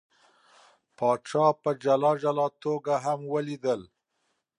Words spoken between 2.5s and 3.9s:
توګه هم ولیدل.